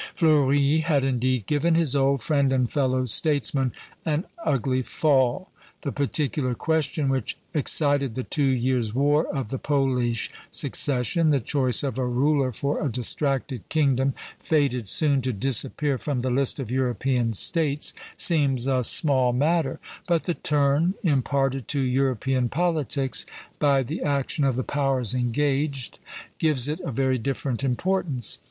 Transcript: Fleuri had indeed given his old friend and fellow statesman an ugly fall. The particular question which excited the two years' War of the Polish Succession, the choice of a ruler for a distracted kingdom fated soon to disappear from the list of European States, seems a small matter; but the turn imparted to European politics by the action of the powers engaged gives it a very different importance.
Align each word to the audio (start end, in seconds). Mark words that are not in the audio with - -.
Fleuri 0.15 0.79
had 0.79 1.03
indeed 1.03 1.45
given 1.45 1.75
his 1.75 1.95
old 1.95 2.23
friend 2.23 2.51
and 2.51 2.71
fellow 2.71 3.05
statesman 3.05 3.71
an 4.03 4.25
ugly 4.43 4.81
fall. 4.81 5.51
The 5.83 5.91
particular 5.91 6.55
question 6.55 7.07
which 7.07 7.37
excited 7.53 8.15
the 8.15 8.23
two 8.23 8.41
years' 8.43 8.95
War 8.95 9.27
of 9.27 9.49
the 9.49 9.59
Polish 9.59 10.31
Succession, 10.49 11.29
the 11.29 11.39
choice 11.39 11.83
of 11.83 11.99
a 11.99 12.05
ruler 12.07 12.51
for 12.51 12.83
a 12.83 12.89
distracted 12.91 13.69
kingdom 13.69 14.15
fated 14.39 14.89
soon 14.89 15.21
to 15.21 15.31
disappear 15.31 15.99
from 15.99 16.21
the 16.21 16.31
list 16.31 16.59
of 16.59 16.71
European 16.71 17.33
States, 17.35 17.93
seems 18.17 18.65
a 18.65 18.83
small 18.83 19.31
matter; 19.33 19.79
but 20.07 20.23
the 20.23 20.33
turn 20.33 20.95
imparted 21.03 21.67
to 21.67 21.79
European 21.79 22.49
politics 22.49 23.27
by 23.59 23.83
the 23.83 24.01
action 24.01 24.45
of 24.45 24.55
the 24.55 24.63
powers 24.63 25.13
engaged 25.13 25.99
gives 26.39 26.67
it 26.67 26.79
a 26.79 26.89
very 26.89 27.19
different 27.19 27.63
importance. 27.63 28.39